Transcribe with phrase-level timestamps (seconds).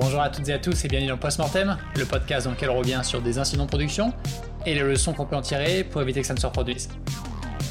[0.00, 2.78] Bonjour à toutes et à tous et bienvenue dans Postmortem, le podcast dans lequel on
[2.78, 4.12] revient sur des incidents de production
[4.64, 6.88] et les leçons qu'on peut en tirer pour éviter que ça ne se reproduise.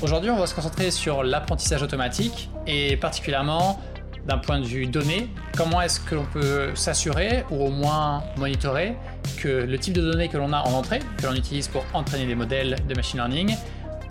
[0.02, 3.80] Aujourd'hui, on va se concentrer sur l'apprentissage automatique et particulièrement
[4.26, 8.98] d'un point de vue données, comment est-ce que l'on peut s'assurer ou au moins monitorer
[9.38, 12.26] que le type de données que l'on a en entrée, que l'on utilise pour entraîner
[12.26, 13.56] des modèles de machine learning,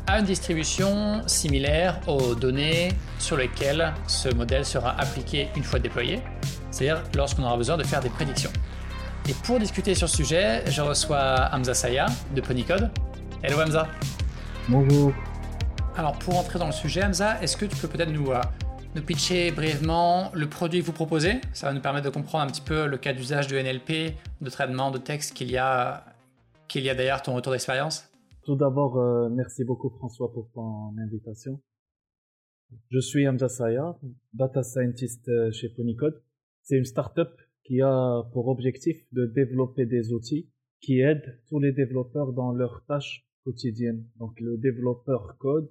[0.07, 6.23] a une distribution similaire aux données sur lesquelles ce modèle sera appliqué une fois déployé,
[6.77, 8.51] c'est-à-dire lorsqu'on aura besoin de faire des prédictions.
[9.29, 12.91] Et pour discuter sur ce sujet, je reçois Hamza Saya de Ponycode.
[13.43, 13.89] Hello Hamza.
[14.69, 15.13] Bonjour.
[15.97, 18.41] Alors pour entrer dans le sujet, Hamza, est-ce que tu peux peut-être nous, euh,
[18.95, 21.41] nous pitcher brièvement le produit que vous proposez?
[21.55, 24.51] Ça va nous permettre de comprendre un petit peu le cas d'usage de NLP, de
[24.51, 26.05] traitement de texte qu'il y a,
[26.69, 28.11] qu'il y a derrière ton retour d'expérience?
[28.45, 31.59] Tout d'abord, euh, merci beaucoup François pour ton invitation.
[32.91, 33.97] Je suis Hamza Saya,
[34.35, 36.21] data scientist euh, chez Ponycode.
[36.69, 37.31] C'est une startup
[37.63, 40.51] qui a pour objectif de développer des outils
[40.81, 44.05] qui aident tous les développeurs dans leurs tâches quotidiennes.
[44.17, 45.71] Donc le développeur code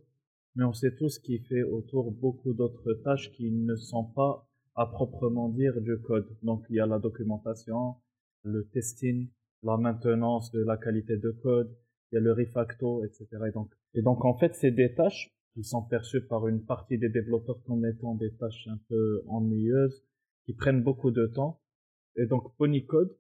[0.56, 4.86] mais on sait tous qu'il fait autour beaucoup d'autres tâches qui ne sont pas à
[4.86, 6.30] proprement dire du code.
[6.44, 7.96] Donc il y a la documentation,
[8.44, 9.28] le testing,
[9.64, 11.76] la maintenance de la qualité de code,
[12.12, 13.28] il y a le refacto, etc.
[13.50, 16.98] Et donc, et donc en fait, c'est des tâches qui sont perçues par une partie
[16.98, 20.06] des développeurs comme étant des tâches un peu ennuyeuses,
[20.46, 21.62] qui prennent beaucoup de temps.
[22.16, 23.18] Et donc Ponycode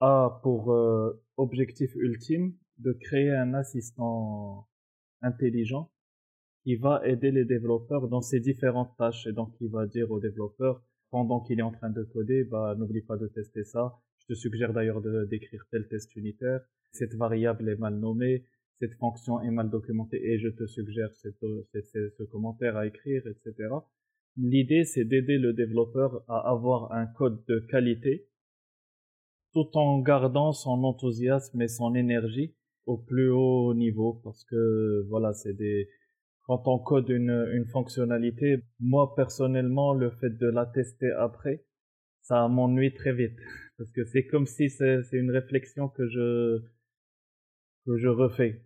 [0.00, 4.68] a pour euh, objectif ultime de créer un assistant
[5.20, 5.90] intelligent
[6.64, 9.26] qui va aider les développeurs dans ces différentes tâches.
[9.26, 12.74] Et donc, il va dire aux développeurs, pendant qu'il est en train de coder, bah,
[12.78, 13.98] n'oublie pas de tester ça.
[14.20, 16.60] Je te suggère d'ailleurs d'écrire tel test unitaire.
[16.92, 18.46] Cette variable est mal nommée.
[18.78, 23.68] Cette fonction est mal documentée et je te suggère cette, ce commentaire à écrire, etc.
[24.36, 28.26] L'idée, c'est d'aider le développeur à avoir un code de qualité
[29.52, 32.54] tout en gardant son enthousiasme et son énergie
[32.86, 35.88] au plus haut niveau parce que voilà, c'est des,
[36.44, 41.64] quand on code une, une fonctionnalité, moi personnellement, le fait de la tester après,
[42.22, 43.36] ça m'ennuie très vite.
[43.78, 46.62] Parce que c'est comme si c'est une réflexion que je,
[47.84, 48.62] que je refais.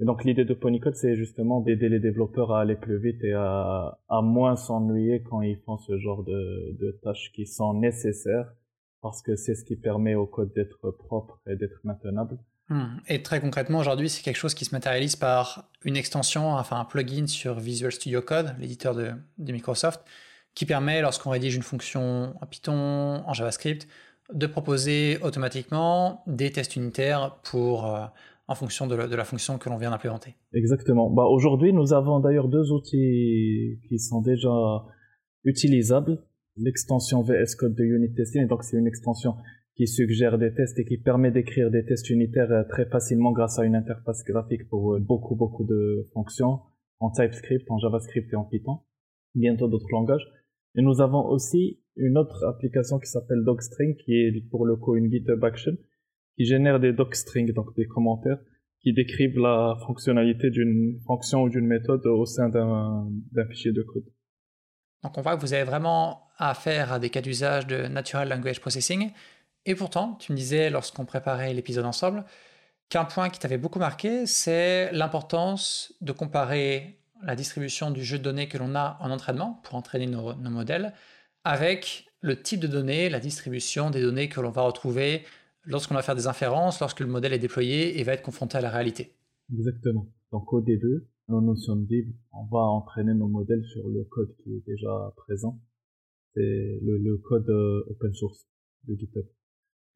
[0.00, 3.34] Et donc l'idée de Ponycode, c'est justement d'aider les développeurs à aller plus vite et
[3.34, 8.50] à, à moins s'ennuyer quand ils font ce genre de, de tâches qui sont nécessaires
[9.02, 12.38] parce que c'est ce qui permet au code d'être propre et d'être maintenable.
[12.68, 12.98] Hmm.
[13.08, 16.84] Et très concrètement, aujourd'hui, c'est quelque chose qui se matérialise par une extension, enfin un
[16.84, 20.02] plugin sur Visual Studio Code, l'éditeur de, Microsoft,
[20.54, 23.88] qui permet, lorsqu'on rédige une fonction en Python, en JavaScript,
[24.32, 28.06] de proposer automatiquement des tests unitaires pour, euh,
[28.50, 30.34] en fonction de la, fonction que l'on vient d'implémenter.
[30.52, 31.08] Exactement.
[31.08, 34.50] Bah, aujourd'hui, nous avons d'ailleurs deux outils qui sont déjà
[35.44, 36.18] utilisables.
[36.56, 39.36] L'extension VS Code de Unit Testing, donc c'est une extension
[39.76, 43.60] qui suggère des tests et qui permet d'écrire des tests unitaires euh, très facilement grâce
[43.60, 46.58] à une interface graphique pour euh, beaucoup, beaucoup de fonctions
[46.98, 48.80] en TypeScript, en JavaScript et en Python.
[49.36, 50.26] Bientôt d'autres langages.
[50.74, 54.96] Et nous avons aussi une autre application qui s'appelle Docstring, qui est pour le coup
[54.96, 55.76] une GitHub Action,
[56.36, 58.38] qui génère des docstrings, donc des commentaires,
[58.80, 64.04] qui décrivent la fonctionnalité d'une fonction ou d'une méthode au sein d'un fichier de code.
[65.02, 68.60] Donc on voit que vous avez vraiment affaire à des cas d'usage de Natural Language
[68.60, 69.12] Processing.
[69.66, 72.24] Et pourtant, tu me disais lorsqu'on préparait l'épisode ensemble
[72.88, 78.24] qu'un point qui t'avait beaucoup marqué, c'est l'importance de comparer la distribution du jeu de
[78.24, 80.92] données que l'on a en entraînement pour entraîner nos, modèles
[81.44, 85.24] avec le type de données, la distribution des données que l'on va retrouver
[85.64, 88.60] lorsqu'on va faire des inférences, lorsque le modèle est déployé et va être confronté à
[88.60, 89.16] la réalité.
[89.52, 90.06] Exactement.
[90.32, 94.34] Donc au début, nos notions de Bible, on va entraîner nos modèles sur le code
[94.42, 95.60] qui est déjà présent.
[96.34, 98.46] C'est le, code euh, open source
[98.86, 99.26] de GitHub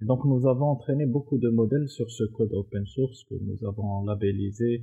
[0.00, 4.04] donc nous avons entraîné beaucoup de modèles sur ce code open source que nous avons
[4.04, 4.82] labellisé.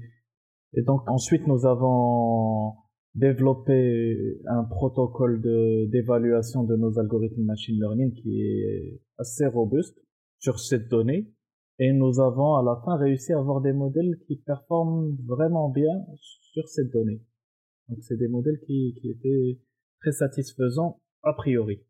[0.74, 2.74] Et donc ensuite nous avons
[3.14, 5.42] développé un protocole
[5.90, 9.98] d'évaluation de, nos algorithmes machine learning qui est assez robuste
[10.42, 11.32] sur cette donnée.
[11.80, 16.06] Et nous avons à la fin réussi à avoir des modèles qui performent vraiment bien
[16.20, 17.24] sur cette donnée.
[17.88, 19.60] Donc c'est des modèles qui, étaient
[20.02, 21.82] très satisfaisants a priori.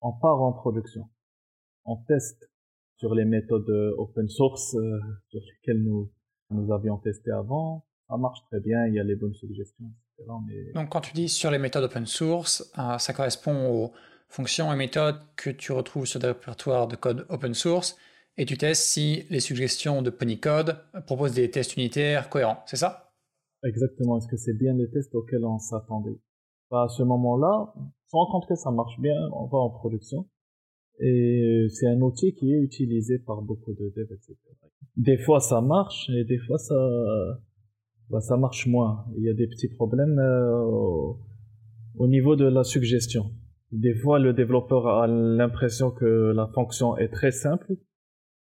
[0.00, 1.08] On part en production
[1.86, 2.50] on teste
[2.96, 4.98] sur les méthodes euh, open source euh,
[5.28, 6.10] sur lesquelles nous,
[6.50, 7.86] nous avions testé avant.
[8.08, 9.86] Ça marche très bien, il y a les bonnes suggestions,
[10.18, 10.72] etc.
[10.74, 13.92] Donc quand tu dis sur les méthodes open source, euh, ça correspond aux
[14.28, 17.96] fonctions et méthodes que tu retrouves sur des répertoires de code open source
[18.36, 23.12] et tu testes si les suggestions de Ponycode proposent des tests unitaires cohérents, c'est ça?
[23.64, 26.18] Exactement, est-ce que c'est bien les tests auxquels on s'attendait?
[26.70, 29.70] Bah, À ce moment-là, on se rend compte que ça marche bien, on va en
[29.70, 30.26] production
[31.00, 34.36] Et c'est un outil qui est utilisé par beaucoup de devs, etc.
[34.96, 36.74] Des fois ça marche et des fois ça,
[38.10, 39.04] bah, ça marche moins.
[39.16, 41.12] Il y a des petits problèmes euh,
[41.96, 43.30] au, niveau de la suggestion.
[43.72, 47.76] Des fois le développeur a l'impression que la fonction est très simple,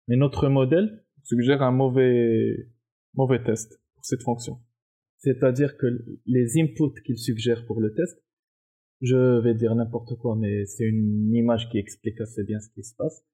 [0.08, 2.70] mais notre modèle suggère un mauvais,
[3.14, 4.60] mauvais test pour cette fonction.
[5.18, 5.88] C'est-à-dire que
[6.26, 8.24] les inputs qu'il suggère pour le test
[9.04, 12.84] je vais dire n'importe quoi, mais c'est une image qui explique assez bien ce qui
[12.84, 13.26] se passe.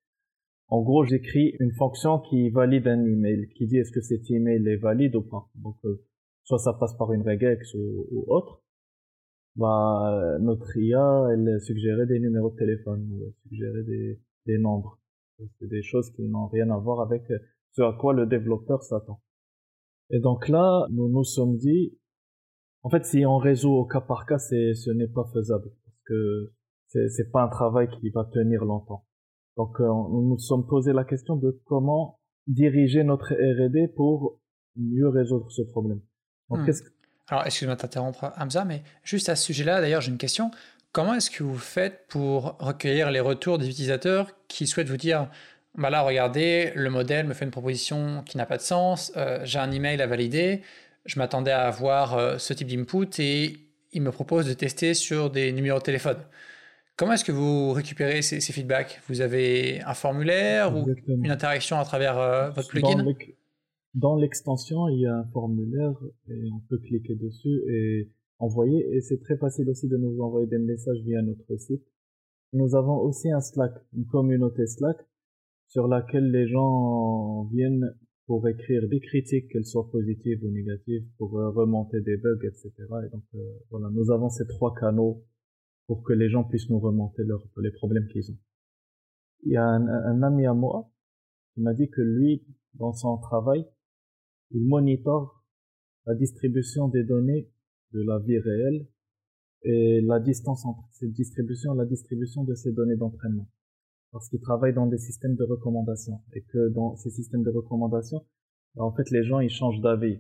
[0.68, 4.68] En gros, j'écris une fonction qui valide un email, qui dit est-ce que cet email
[4.68, 5.48] est valide ou pas.
[5.56, 6.04] Donc, euh,
[6.44, 8.64] soit ça passe par une regex ou, ou, autre.
[9.56, 15.00] Bah, notre IA, elle suggérait des numéros de téléphone ou elle suggérait des, des nombres.
[15.60, 17.24] C'est des choses qui n'ont rien à voir avec
[17.72, 19.22] ce à quoi le développeur s'attend.
[20.10, 21.98] Et donc là, nous nous sommes dit,
[22.84, 26.02] en fait, si on résout au cas par cas, c'est, ce n'est pas faisable parce
[26.06, 26.54] que
[26.88, 29.06] c'est, c'est pas un travail qui va tenir longtemps.
[29.58, 34.40] Donc, euh, nous nous sommes posé la question de comment diriger notre R&D pour
[34.76, 36.02] mieux résoudre ce problème.
[36.50, 36.72] Donc, hmm.
[37.30, 40.52] Alors, excuse-moi de t'interrompre, Hamza, mais juste à ce sujet-là, d'ailleurs, j'ai une question.
[40.92, 45.30] Comment est-ce que vous faites pour recueillir les retours des utilisateurs qui souhaitent vous dire
[45.76, 49.40] bah là, regardez, le modèle me fait une proposition qui n'a pas de sens, euh,
[49.44, 50.62] j'ai un email à valider,
[51.06, 53.60] je m'attendais à avoir euh, ce type d'input et
[53.94, 56.18] il me propose de tester sur des numéros de téléphone.
[56.96, 59.00] Comment est-ce que vous récupérez ces, feedbacks?
[59.08, 63.06] Vous avez un formulaire ou une interaction à travers euh, votre plugin?
[63.96, 65.96] Dans l'extension, il y a un formulaire
[66.28, 68.96] et on peut cliquer dessus et envoyer.
[68.96, 71.84] Et c'est très facile aussi de nous envoyer des messages via notre site.
[72.54, 74.98] Nous avons aussi un Slack, une communauté Slack,
[75.68, 77.96] sur laquelle les gens viennent
[78.26, 82.72] pour écrire des critiques, qu'elles soient positives ou négatives, pour euh, remonter des bugs, etc.
[83.06, 83.40] Et donc euh,
[83.72, 85.24] voilà, nous avons ces trois canaux
[85.88, 87.24] pour que les gens puissent nous remonter
[87.58, 88.38] les problèmes qu'ils ont.
[89.44, 90.92] Il y a un, ami à moi
[91.54, 92.44] qui m'a dit que lui,
[92.76, 93.66] dans son travail,
[94.52, 95.44] il monitore
[96.06, 97.50] la distribution des données
[97.94, 98.88] de la vie réelle
[99.64, 103.48] et la distance entre cette distribution et la distribution de ces données d'entraînement
[104.12, 108.26] parce qu'ils travaillent dans des systèmes de recommandation et que dans ces systèmes de recommandation,
[108.76, 110.20] bah, en fait, les gens ils changent d'avis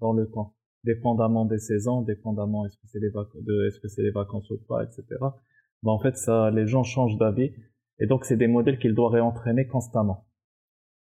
[0.00, 0.54] dans le temps,
[0.84, 4.50] dépendamment des saisons, dépendamment est-ce que c'est les vacances, de est-ce que c'est les vacances
[4.50, 5.04] ou pas, etc.
[5.20, 7.52] Bah, en fait, ça, les gens changent d'avis
[7.98, 10.26] et donc c'est des modèles qu'il doit réentraîner constamment.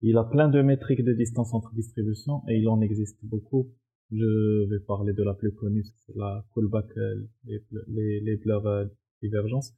[0.07, 3.73] Il a plein de métriques de distance entre distributions et il en existe beaucoup.
[4.11, 7.15] Je vais parler de la plus connue, c'est la Kullback, euh,
[7.47, 8.85] les, les, les euh,
[9.23, 9.73] divergence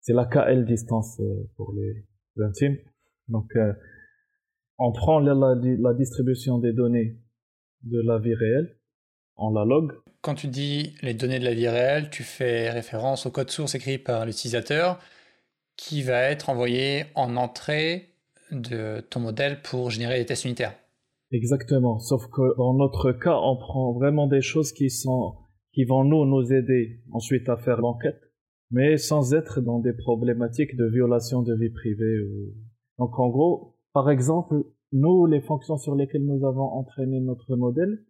[0.00, 2.04] c'est la KL distance euh, pour les
[2.40, 2.76] intimes.
[3.26, 3.50] Donc,
[4.78, 7.16] on prend la, distribution des données
[7.82, 8.76] de la vie réelle,
[9.36, 9.92] on la log.
[10.20, 13.74] Quand tu dis les données de la vie réelle, tu fais référence au code source
[13.74, 15.00] écrit par l'utilisateur
[15.76, 18.13] qui va être envoyé en entrée
[18.54, 20.74] de ton modèle pour générer des tests unitaires.
[21.30, 25.36] Exactement, sauf que dans notre cas, on prend vraiment des choses qui sont
[25.72, 28.20] qui vont nous nous aider ensuite à faire l'enquête
[28.74, 32.16] mais sans être dans des problématiques de violation de vie privée.
[32.98, 38.04] Donc en gros, par exemple, nous, les fonctions sur lesquelles nous avons entraîné notre modèle,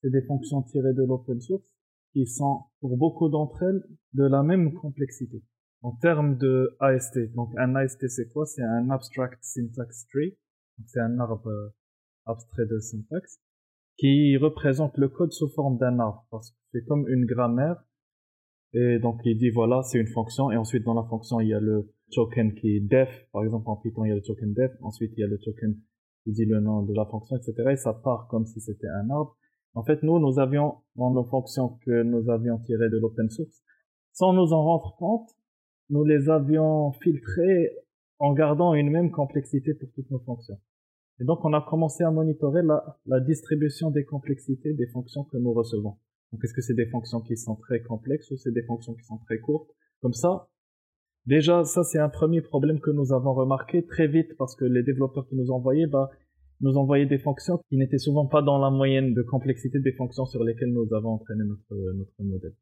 [0.00, 1.76] c'est des fonctions tirées de l'open source
[2.12, 3.84] qui sont, pour beaucoup d'entre elles,
[4.14, 5.42] de la même complexité.
[5.82, 8.46] En termes de AST, donc un AST c'est quoi?
[8.46, 10.36] C'est un Abstract Syntax Tree,
[10.86, 11.74] c'est un arbre euh,
[12.26, 13.40] abstrait de syntaxe,
[13.96, 17.82] qui représente le code sous forme d'un arbre, parce que c'est comme une grammaire
[18.74, 20.50] et donc, il dit, voilà, c'est une fonction.
[20.50, 23.08] Et ensuite, dans la fonction, il y a le token qui est def.
[23.32, 24.72] Par exemple, en Python, il y a le token def.
[24.82, 25.74] Ensuite, il y a le token
[26.24, 27.54] qui dit le nom de la fonction, etc.
[27.70, 29.36] Et ça part comme si c'était un arbre.
[29.74, 33.62] En fait, nous, nous avions, dans nos fonctions que nous avions tirées de l'open source,
[34.12, 35.30] sans nous en rendre compte,
[35.90, 37.70] nous les avions filtrées
[38.18, 40.58] en gardant une même complexité pour toutes nos fonctions.
[41.20, 45.36] Et donc, on a commencé à monitorer la, la distribution des complexités des fonctions que
[45.36, 45.96] nous recevons.
[46.32, 49.04] Donc, est-ce que c'est des fonctions qui sont très complexes ou c'est des fonctions qui
[49.04, 49.70] sont très courtes?
[50.00, 50.48] Comme ça,
[51.26, 54.82] déjà, ça, c'est un premier problème que nous avons remarqué très vite parce que les
[54.82, 56.10] développeurs qui nous envoyaient, bah,
[56.60, 60.26] nous envoyaient des fonctions qui n'étaient souvent pas dans la moyenne de complexité des fonctions
[60.26, 62.54] sur lesquelles nous avons entraîné notre, notre modèle.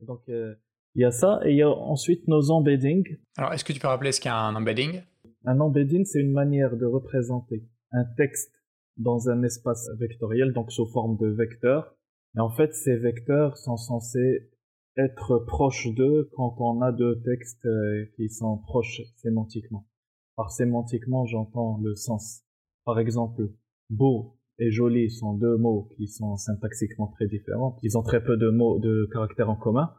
[0.00, 0.54] Donc, euh,
[0.94, 3.18] il y a ça, et il y a ensuite nos embeddings.
[3.36, 5.02] Alors, est-ce que tu peux rappeler ce qu'est un embedding?
[5.44, 8.52] Un embedding, c'est une manière de représenter un texte
[8.96, 11.94] dans un espace vectoriel, donc sous forme de vecteur,
[12.36, 14.50] et en fait, ces vecteurs sont censés
[14.96, 19.86] être proches d'eux quand on a deux textes euh, qui sont proches sémantiquement.
[20.36, 22.42] Par sémantiquement, j'entends le sens.
[22.84, 23.50] Par exemple,
[23.90, 27.78] beau et joli sont deux mots qui sont syntaxiquement très différents.
[27.82, 29.94] Ils ont très peu de mots, de caractères en commun.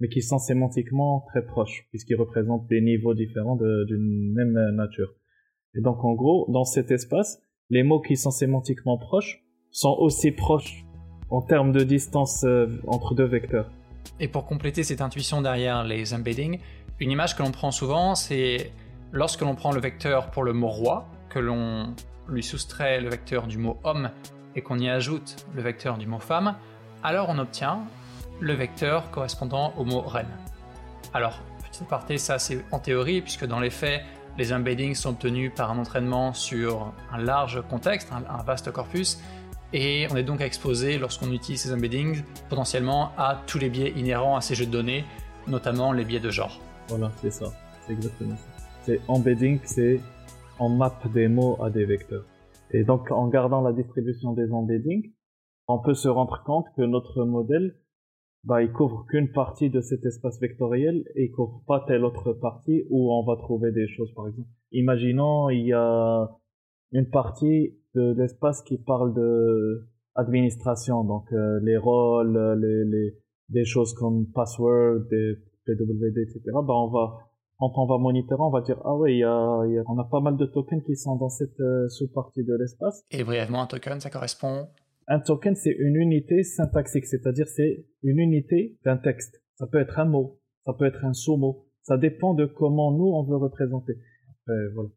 [0.00, 5.14] Mais qui sont sémantiquement très proches, puisqu'ils représentent des niveaux différents d'une même nature.
[5.74, 10.32] Et donc, en gros, dans cet espace, les mots qui sont sémantiquement proches sont aussi
[10.32, 10.84] proches
[11.30, 13.70] en termes de distance euh, entre deux vecteurs.
[14.20, 16.58] Et pour compléter cette intuition derrière les embeddings,
[17.00, 18.72] une image que l'on prend souvent, c'est
[19.12, 21.94] lorsque l'on prend le vecteur pour le mot roi, que l'on
[22.28, 24.10] lui soustrait le vecteur du mot homme
[24.56, 26.56] et qu'on y ajoute le vecteur du mot femme,
[27.02, 27.80] alors on obtient
[28.40, 30.28] le vecteur correspondant au mot reine.
[31.14, 31.40] Alors,
[31.70, 34.02] petit aparté, ça c'est en théorie, puisque dans les faits,
[34.36, 39.20] les embeddings sont obtenus par un entraînement sur un large contexte, un, vaste corpus,
[39.72, 44.36] et on est donc exposé, lorsqu'on utilise ces embeddings, potentiellement à tous les biais inhérents
[44.36, 45.04] à ces jeux de données,
[45.46, 46.60] notamment les biais de genre.
[46.88, 47.46] Voilà, c'est ça,
[47.86, 48.66] c'est exactement ça.
[48.82, 50.00] C'est embedding, c'est
[50.58, 52.24] on map des mots à des vecteurs.
[52.70, 55.12] Et donc, en gardant la distribution des embeddings,
[55.68, 57.76] on peut se rendre compte que notre modèle,
[58.44, 62.32] bah, il couvre qu'une partie de cet espace vectoriel et il couvre pas telle autre
[62.32, 64.48] partie où on va trouver des choses, par exemple.
[64.72, 66.30] Imaginons, il y a
[66.92, 73.14] une partie de l'espace qui parle de administration, donc euh, les rôles, les, les,
[73.48, 76.40] des choses comme password, des PWD, etc.
[76.52, 77.28] Bah, on va
[77.58, 80.04] quand on va monitorer, on va dire ah oui, y a, y a, on a
[80.04, 83.02] pas mal de tokens qui sont dans cette euh, sous-partie de l'espace.
[83.10, 84.68] Et brièvement, un token, ça correspond
[85.10, 89.42] Un token, c'est une unité syntaxique, c'est-à-dire c'est une unité d'un texte.
[89.54, 91.64] Ça peut être un mot, ça peut être un sous-mot.
[91.82, 93.94] Ça dépend de comment nous on veut représenter.
[94.46, 94.90] voilà.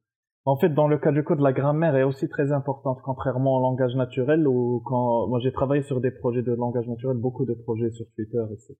[0.43, 3.61] En fait, dans le cas du code, la grammaire est aussi très importante, contrairement au
[3.61, 7.53] langage naturel, où quand moi j'ai travaillé sur des projets de langage naturel, beaucoup de
[7.53, 8.75] projets sur Twitter, etc.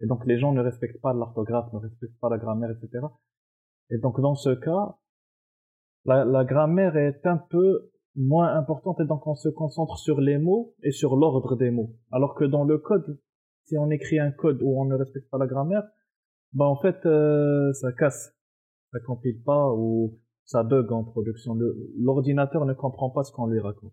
[0.00, 3.06] Et donc les gens ne respectent pas l'orthographe, ne respectent pas la grammaire, etc.
[3.90, 4.96] Et donc dans ce cas,
[6.04, 10.38] la, la, grammaire est un peu moins importante et donc on se concentre sur les
[10.38, 11.94] mots et sur l'ordre des mots.
[12.10, 13.20] Alors que dans le code,
[13.64, 15.84] si on écrit un code où on ne respecte pas la grammaire,
[16.52, 18.34] bah en fait euh, ça casse,
[18.92, 21.56] ça compile pas ou ça bug en production.
[21.96, 23.92] L'ordinateur ne comprend pas ce qu'on lui raconte.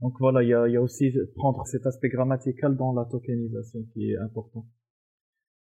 [0.00, 4.18] Donc voilà, il y a, aussi prendre cet aspect grammatical dans la tokenisation qui est
[4.18, 4.66] important.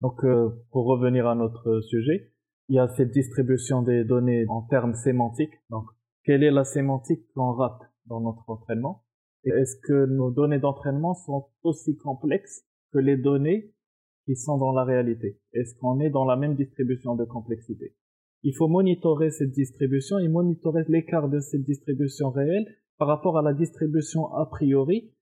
[0.01, 2.33] Donc, euh, pour revenir à notre sujet,
[2.69, 5.55] il y a cette distribution des données en termes sémantiques.
[5.71, 5.85] Donc,
[6.25, 7.92] quelle est la sémantique qu'on rate?
[8.07, 9.05] Dans notre entraînement
[9.45, 13.73] est-ce que nos données d'entraînement sont aussi complexes que les données
[14.25, 15.41] qui sont dans la réalité?
[15.53, 17.97] Est-ce qu'on est dans la même distribution de complexité?
[18.45, 22.67] Il faut monitorer cette distribution et monitorer l'écart de cette distribution réelle
[22.99, 25.13] par rapport à la distribution a priori,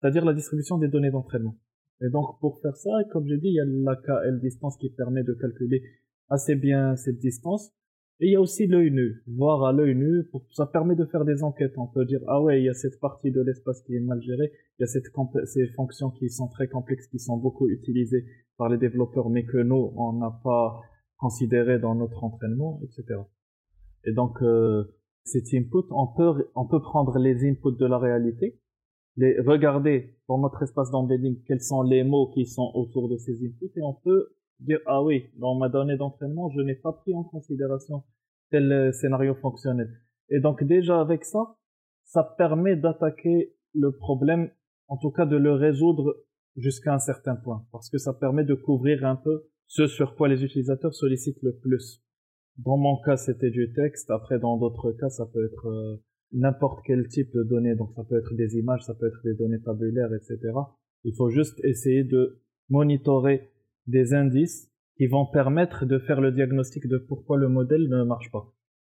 [0.00, 1.56] c'est-à-dire la distribution des données d'entraînement.
[2.00, 4.90] Et donc, pour faire ça, comme j'ai dit, il y a la KL distance qui
[4.90, 5.82] permet de calculer
[6.28, 7.72] assez bien cette distance.
[8.20, 9.22] Et il y a aussi l'œil nu.
[9.26, 11.74] Voir à l'œil nu, ça permet de faire des enquêtes.
[11.76, 14.22] On peut dire, ah ouais, il y a cette partie de l'espace qui est mal
[14.22, 14.52] gérée.
[14.78, 15.06] Il y a cette
[15.46, 18.24] ces fonctions qui sont très complexes, qui sont beaucoup utilisées
[18.56, 20.80] par les développeurs, mais que nous, on n'a pas
[21.16, 23.20] considéré dans notre entraînement, etc.
[24.04, 24.84] Et donc, euh,
[25.24, 28.60] cet input, on peut, on peut prendre les inputs de la réalité
[29.16, 33.44] les, regarder dans notre espace d'embedding quels sont les mots qui sont autour de ces
[33.44, 34.34] inputs et on peut
[34.86, 38.04] ah oui dans ma donnée d'entraînement je n'ai pas pris en considération
[38.50, 39.90] tel euh, scénario fonctionnel
[40.30, 41.56] et donc déjà avec ça
[42.04, 44.50] ça permet d'attaquer le problème
[44.88, 46.16] en tout cas de le résoudre
[46.56, 50.28] jusqu'à un certain point parce que ça permet de couvrir un peu ce sur quoi
[50.28, 52.02] les utilisateurs sollicitent le plus
[52.58, 55.96] dans mon cas c'était du texte après dans d'autres cas ça peut être euh,
[56.34, 57.74] n'importe quel type de données.
[57.74, 60.52] Donc ça peut être des images, ça peut être des données tabulaires, etc.
[61.04, 63.50] Il faut juste essayer de monitorer
[63.86, 68.30] des indices qui vont permettre de faire le diagnostic de pourquoi le modèle ne marche
[68.30, 68.52] pas.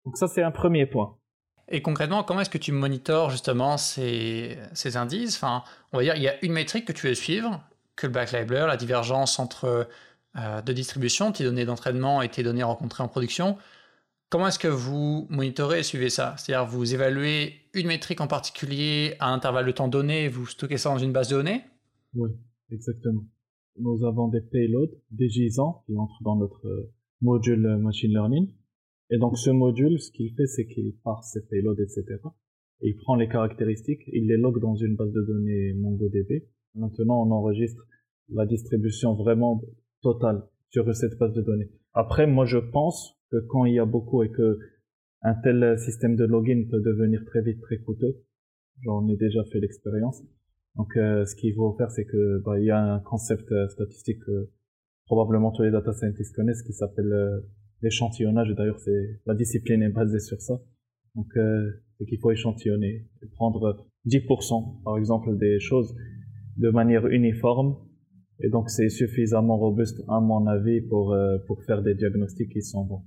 [0.05, 1.17] Donc ça, c'est un premier point.
[1.69, 5.37] Et concrètement, comment est-ce que tu monitores justement ces, ces indices?
[5.37, 5.63] Enfin,
[5.93, 7.65] On va dire, il y a une métrique que tu veux suivre,
[7.97, 9.89] que le backlabel, la divergence entre
[10.37, 13.57] euh, de distribution, tes données d'entraînement et tes données rencontrées en production.
[14.29, 16.35] Comment est-ce que vous monitorez et suivez ça?
[16.37, 20.47] C'est-à-dire, vous évaluez une métrique en particulier à un intervalle de temps donné et vous
[20.47, 21.65] stockez ça dans une base de données?
[22.15, 22.31] Oui,
[22.71, 23.23] exactement.
[23.77, 28.49] Nous avons des payloads, des gisants qui entrent dans notre euh, module euh, machine learning.
[29.11, 32.05] Et donc, ce module, ce qu'il fait, c'est qu'il parse ces payloads, etc.
[32.81, 36.47] Et il prend les caractéristiques, il les log dans une base de données MongoDB.
[36.75, 37.85] Maintenant, on enregistre
[38.29, 39.63] la distribution vraiment
[40.03, 41.71] totale sur cette base de données.
[41.93, 44.59] Après, moi, je pense que quand il y a beaucoup et que
[45.23, 48.23] un tel système de login peut devenir très vite très coûteux,
[48.83, 50.23] j'en ai déjà fait l'expérience.
[50.77, 53.69] Donc, euh, ce qu'il faut faire, c'est que bah, il y a un concept euh,
[53.69, 54.51] statistique que
[55.07, 57.41] probablement tous les data scientists connaissent qui s'appelle euh,
[57.83, 58.51] l'échantillonnage.
[58.57, 60.55] D'ailleurs, c'est la discipline est basée sur ça.
[61.15, 61.29] Donc,
[61.97, 65.95] c'est qu'il faut échantillonner prendre 10% par exemple des choses
[66.57, 67.77] de manière uniforme
[68.41, 72.63] Et donc c'est suffisamment robuste à mon avis pour euh, pour faire des diagnostics qui
[72.63, 73.05] sont bons.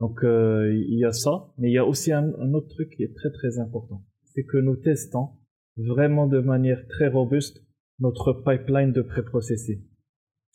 [0.00, 3.02] Donc euh, il y a ça, mais il y a aussi un, autre truc qui
[3.02, 5.30] est très très important, c'est que nous testons
[5.76, 7.62] vraiment de manière très robuste
[7.98, 9.82] notre pipeline de préprocessing.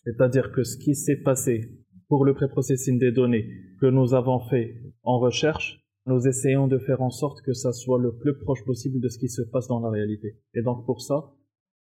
[0.03, 3.47] C'est-à-dire que ce qui s'est passé pour le préprocessing des données
[3.79, 7.99] que nous avons fait en recherche, nous essayons de faire en sorte que ça soit
[7.99, 10.39] le plus proche possible de ce qui se passe dans la réalité.
[10.53, 11.31] Et donc pour ça,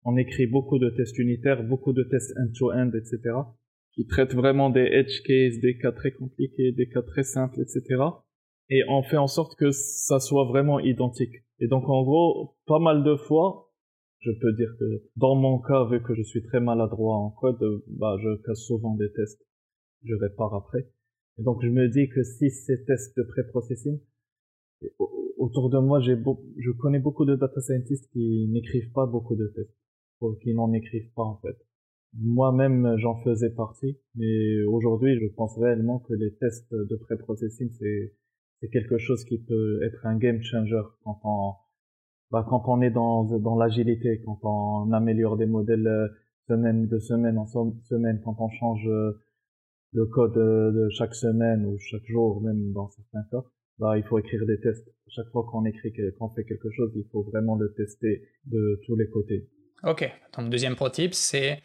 [0.04, 3.34] on écrit beaucoup de tests unitaires, beaucoup de tests end-to-end, etc.,
[3.92, 8.02] qui traitent vraiment des edge cases, des cas très compliqués, des cas très simples, etc.
[8.70, 11.34] Et on fait en sorte que ça soit vraiment identique.
[11.60, 13.70] Et donc en gros, pas mal de fois,
[14.20, 17.82] je peux dire que dans mon cas, vu que je suis très maladroit en code,
[17.86, 19.46] bah, je casse souvent des tests.
[20.04, 20.90] Je répare après.
[21.38, 24.00] Et donc je me dis que si ces tests de pré-processing,
[25.38, 26.16] autour de moi, j'ai
[26.58, 29.74] je connais beaucoup de data scientists qui n'écrivent pas beaucoup de tests
[30.40, 31.56] qui n'en écrivent pas en fait.
[32.16, 38.14] Moi-même, j'en faisais partie, mais aujourd'hui, je pense réellement que les tests de pré-processing, c'est
[38.60, 41.54] c'est quelque chose qui peut être un game changer quand on
[42.30, 46.08] bah, quand on est dans dans l'agilité, quand on améliore des modèles euh,
[46.48, 49.12] semaine de semaine en semaine, quand on change euh,
[49.92, 53.44] le code euh, de chaque semaine ou chaque jour, même dans certains cas,
[53.78, 54.88] bah, il faut écrire des tests.
[55.08, 58.96] Chaque fois qu'on écrit, qu'on fait quelque chose, il faut vraiment le tester de tous
[58.96, 59.48] les côtés.
[59.84, 61.60] Ok, donc deuxième pro c'est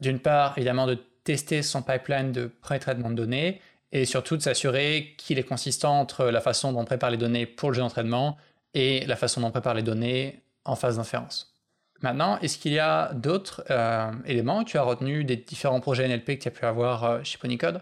[0.00, 3.60] d'une part évidemment de tester son pipeline de pré-traitement de données
[3.92, 7.46] et surtout de s'assurer qu'il est consistant entre la façon dont on prépare les données
[7.46, 8.36] pour le jeu d'entraînement
[8.74, 11.54] et la façon dont on prépare les données en phase d'inférence.
[12.02, 14.62] Maintenant, est-ce qu'il y a d'autres euh, éléments?
[14.62, 17.38] Que tu as retenus des différents projets NLP que tu as pu avoir euh, chez
[17.38, 17.80] Ponycode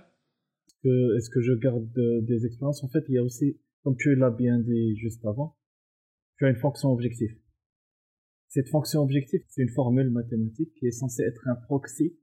[0.85, 1.87] Est-ce que je garde
[2.25, 2.83] des expériences?
[2.83, 5.57] En fait, il y a aussi, comme tu l'as bien dit juste avant,
[6.39, 7.31] tu as une fonction objectif.
[8.49, 12.17] Cette fonction objectif, c'est une formule mathématique qui est censée être un proxy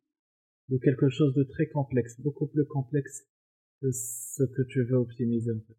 [0.69, 3.27] de quelque chose de très complexe, beaucoup plus complexe
[3.91, 5.77] ce que tu veux optimiser en fait.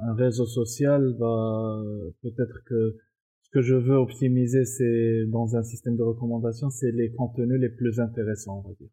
[0.00, 1.82] Un réseau social va
[2.22, 2.96] peut-être que
[3.42, 7.68] ce que je veux optimiser, c'est dans un système de recommandation, c'est les contenus les
[7.68, 8.88] plus intéressants, on va dire.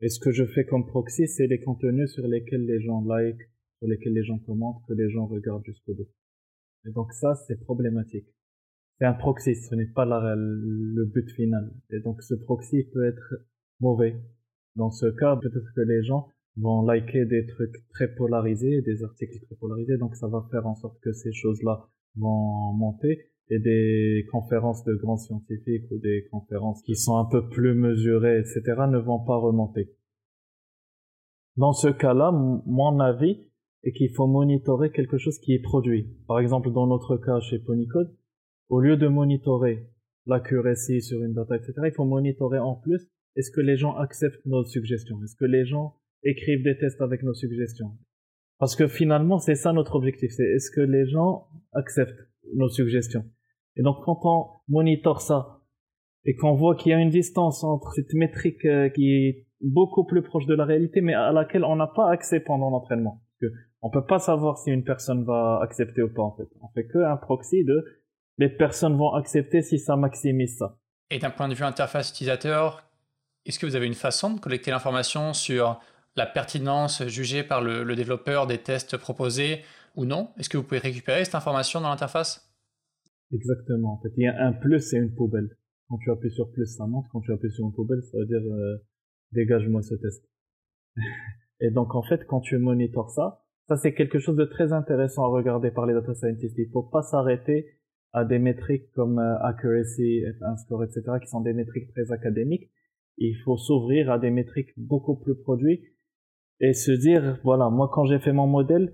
[0.00, 3.40] Et ce que je fais comme proxy, c'est les contenus sur lesquels les gens like,
[3.78, 6.08] sur lesquels les gens commentent, que les gens regardent jusqu'au bout.
[6.86, 8.28] Et donc ça, c'est problématique
[8.98, 11.72] c'est un proxy, ce n'est pas le but final.
[11.90, 13.34] Et donc ce proxy peut être
[13.80, 14.20] mauvais.
[14.74, 16.28] Dans ce cas, peut-être que les gens
[16.60, 20.74] vont liker des trucs très polarisés, des articles très polarisés, donc ça va faire en
[20.74, 26.82] sorte que ces choses-là vont monter et des conférences de grands scientifiques ou des conférences
[26.82, 29.94] qui sont un peu plus mesurées, etc., ne vont pas remonter.
[31.56, 33.48] Dans ce cas-là, mon avis
[33.84, 36.08] est qu'il faut monitorer quelque chose qui est produit.
[36.26, 38.14] Par exemple, dans notre cas chez Ponycode,
[38.68, 39.88] au lieu de monitorer
[40.26, 44.44] l'accuracy sur une data, etc., il faut monitorer en plus est-ce que les gens acceptent
[44.46, 45.22] nos suggestions?
[45.22, 47.96] Est-ce que les gens écrivent des tests avec nos suggestions
[48.58, 53.24] Parce que finalement, c'est ça notre objectif, c'est est-ce que les gens acceptent nos suggestions
[53.76, 55.60] Et donc, quand on monitore ça
[56.24, 60.04] et qu'on voit qu'il y a une distance entre cette métrique euh, qui est beaucoup
[60.04, 63.22] plus proche de la réalité, mais à laquelle on n'a pas accès pendant l'entraînement,
[63.82, 66.48] on peut pas savoir si une personne va accepter ou pas en fait.
[66.60, 67.84] On fait que un proxy de
[68.38, 70.78] les personnes vont accepter si ça maximise ça.
[71.10, 72.84] Et d'un point de vue interface utilisateur,
[73.46, 75.80] est-ce que vous avez une façon de collecter l'information sur
[76.18, 79.62] la pertinence jugée par le, développeur des tests proposés
[79.96, 80.30] ou non?
[80.36, 82.44] Est-ce que vous pouvez récupérer cette information dans l'interface?
[83.32, 84.00] Exactement.
[84.16, 85.56] Il y a un plus et une poubelle.
[85.88, 87.06] Quand tu appuies sur plus, ça monte.
[87.12, 88.76] Quand tu appuies sur une poubelle, ça veut dire euh,
[89.32, 90.24] dégage-moi ce test.
[91.60, 95.24] et donc, en fait, quand tu monitores ça, ça c'est quelque chose de très intéressant
[95.24, 96.58] à regarder par les data scientists.
[96.58, 97.78] Il faut pas s'arrêter
[98.12, 102.70] à des métriques comme euh, accuracy, un score, etc., qui sont des métriques très académiques.
[103.18, 105.82] Il faut s'ouvrir à des métriques beaucoup plus produits
[106.60, 108.92] et se dire, voilà, moi quand j'ai fait mon modèle,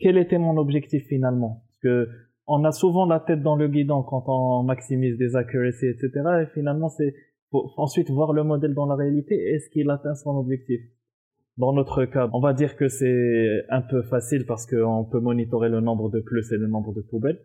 [0.00, 1.64] quel était mon objectif finalement?
[1.66, 2.08] Parce que
[2.46, 6.10] on a souvent la tête dans le guidon quand on maximise des accuracy, etc.
[6.42, 7.14] Et finalement, c'est
[7.76, 9.34] ensuite voir le modèle dans la réalité.
[9.34, 10.80] Est-ce qu'il atteint son objectif
[11.56, 15.68] Dans notre cas, on va dire que c'est un peu facile parce qu'on peut monitorer
[15.70, 17.40] le nombre de plus et le nombre de poubelles.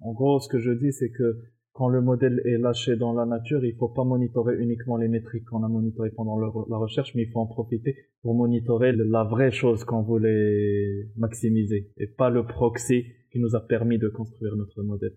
[0.00, 1.38] En gros, ce que je dis, c'est que
[1.74, 5.44] quand le modèle est lâché dans la nature, il faut pas monitorer uniquement les métriques
[5.44, 9.50] qu'on a monitorées pendant la recherche, mais il faut en profiter pour monitorer la vraie
[9.50, 14.82] chose qu'on voulait maximiser et pas le proxy qui nous a permis de construire notre
[14.84, 15.16] modèle.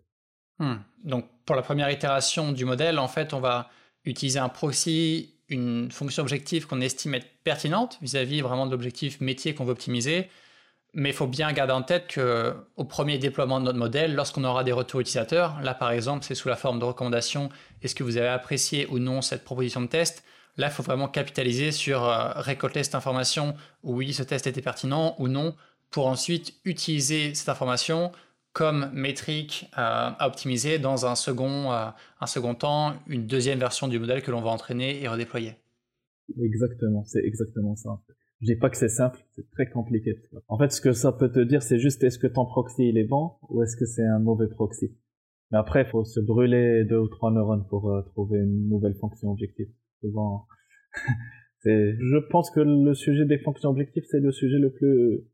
[0.57, 0.77] Hmm.
[1.03, 3.69] Donc, pour la première itération du modèle, en fait, on va
[4.03, 9.21] utiliser un proxy, une fonction objective qu'on estime être pertinente vis-à-vis -vis vraiment de l'objectif
[9.21, 10.27] métier qu'on veut optimiser
[10.93, 14.63] Mais il faut bien garder en tête qu'au premier déploiement de notre modèle, lorsqu'on aura
[14.63, 17.49] des retours utilisateurs, là par exemple c'est sous la forme de recommandations,
[17.81, 20.23] est-ce que vous avez apprécié ou non cette proposition de test?
[20.57, 25.15] Là, il faut vraiment capitaliser sur euh, récolter cette information, oui, ce test était pertinent
[25.19, 25.55] ou non,
[25.91, 28.11] pour ensuite utiliser cette information
[28.53, 33.87] comme métrique euh, à optimiser dans un second, euh, un second temps, une deuxième version
[33.87, 35.53] du modèle que l'on va entraîner et redéployer.
[36.41, 38.01] Exactement, c'est exactement ça.
[38.41, 40.15] Je dis pas que c'est simple, c'est très compliqué.
[40.47, 42.97] En fait, ce que ça peut te dire, c'est juste est-ce que ton proxy il
[42.97, 44.95] est bon ou est-ce que c'est un mauvais proxy?
[45.51, 48.95] Mais après, il faut se brûler deux ou trois neurones pour euh, trouver une nouvelle
[48.95, 49.69] fonction objective.
[50.01, 50.45] Souvent,
[51.65, 55.25] je pense que le sujet des fonctions objectives, c'est le sujet le plus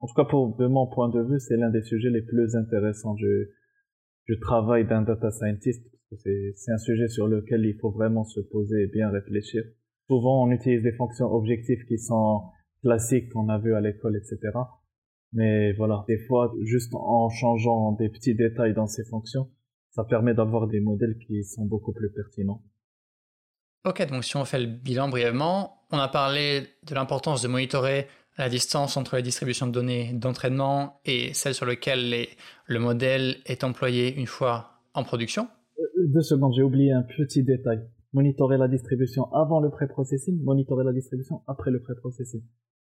[0.00, 2.54] en tout cas, pour, de mon point de vue, c'est l'un des sujets les plus
[2.54, 3.48] intéressants du,
[4.28, 5.84] du travail d'un data scientist.
[6.16, 9.64] C'est un sujet sur lequel il faut vraiment se poser et bien réfléchir.
[10.08, 12.44] Souvent, on utilise des fonctions objectives qui sont
[12.82, 14.38] classiques qu'on a vu à l'école, etc.
[15.32, 19.50] Mais voilà, des fois, juste en changeant des petits détails dans ces fonctions,
[19.90, 22.62] ça permet d'avoir des modèles qui sont beaucoup plus pertinents.
[23.84, 28.06] Ok, donc si on fait le bilan brièvement, on a parlé de l'importance de monitorer
[28.38, 32.26] la distance entre les distributions de données d'entraînement et celle sur laquelle
[32.66, 37.42] le modèle est employé une fois en production euh, Deux secondes, j'ai oublié un petit
[37.42, 37.80] détail.
[38.12, 42.42] Monitorer la distribution avant le pré-processing, monitorer la distribution après le pré-processing.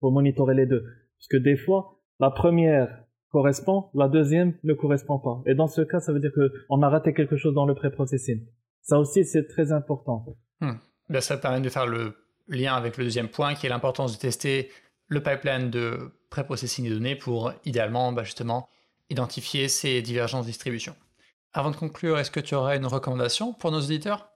[0.01, 0.83] Faut monitorer les deux.
[1.17, 5.41] Parce que des fois, la première correspond, la deuxième ne correspond pas.
[5.45, 8.45] Et dans ce cas, ça veut dire qu'on a raté quelque chose dans le pré-processing.
[8.81, 10.25] Ça aussi, c'est très important.
[10.61, 10.73] Hmm.
[11.09, 12.13] Ben, ça permet de faire le
[12.47, 14.69] lien avec le deuxième point, qui est l'importance de tester
[15.07, 18.67] le pipeline de pré-processing des données pour idéalement bah, justement
[19.09, 20.95] identifier ces divergences de distribution.
[21.53, 24.29] Avant de conclure, est-ce que tu aurais une recommandation pour nos auditeurs?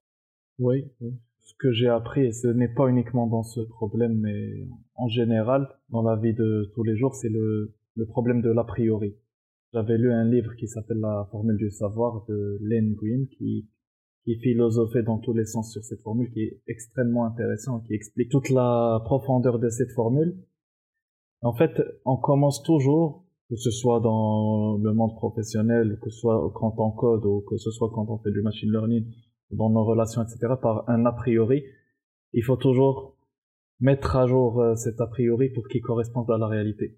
[0.60, 1.14] Oui, oui.
[1.40, 6.02] Ce que j'ai appris, ce n'est pas uniquement dans ce problème, mais en général, dans
[6.02, 9.16] la vie de tous les jours, c'est le, le problème de l'a priori.
[9.74, 13.68] J'avais lu un livre qui s'appelle La formule du savoir de Len Green qui,
[14.24, 18.30] qui philosophait dans tous les sens sur cette formule, qui est extrêmement intéressant, qui explique
[18.30, 20.38] toute la profondeur de cette formule
[21.44, 26.52] en fait, on commence toujours, que ce soit dans le monde professionnel, que ce soit
[26.56, 29.06] quand on code ou que ce soit quand on fait du machine learning,
[29.56, 31.64] dans nos relations, etc., par un a priori.
[32.34, 33.18] Il faut toujours
[33.80, 36.98] mettre à jour euh, cet a priori pour qu'il corresponde à la réalité.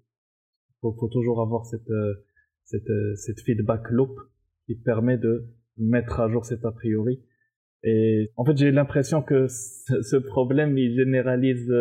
[0.82, 2.14] Il faut, toujours avoir cette, euh,
[2.64, 4.18] cette, euh, cette feedback loop
[4.66, 5.46] qui permet de
[5.78, 7.20] mettre à jour cet a priori.
[7.82, 11.72] Et en fait, j'ai l'impression que ce problème, il généralise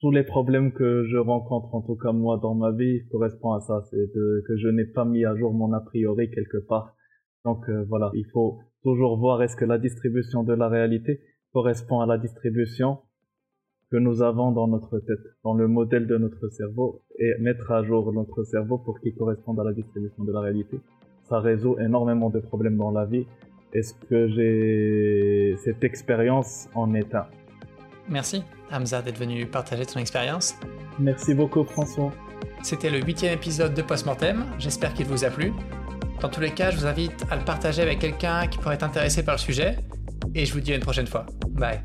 [0.00, 3.60] tous les problèmes que je rencontre, en tout cas moi dans ma vie, correspondent à
[3.60, 3.82] ça.
[3.90, 6.96] C'est que je n'ai pas mis à jour mon a priori quelque part.
[7.44, 11.20] Donc voilà, il faut toujours voir est-ce que la distribution de la réalité
[11.52, 12.98] correspond à la distribution
[13.90, 17.82] que nous avons dans notre tête, dans le modèle de notre cerveau, et mettre à
[17.82, 20.78] jour notre cerveau pour qu'il corresponde à la distribution de la réalité.
[21.28, 23.26] Ça résout énormément de problèmes dans la vie.
[23.72, 27.28] Est-ce que j'ai cette expérience en état?
[28.08, 30.54] Merci, Hamza, d'être venu partager ton expérience.
[30.98, 32.12] Merci beaucoup, François.
[32.62, 34.44] C'était le huitième épisode de Postmortem.
[34.58, 35.52] J'espère qu'il vous a plu.
[36.20, 38.82] Dans tous les cas, je vous invite à le partager avec quelqu'un qui pourrait être
[38.82, 39.78] intéressé par le sujet.
[40.34, 41.24] Et je vous dis à une prochaine fois.
[41.48, 41.80] Bye.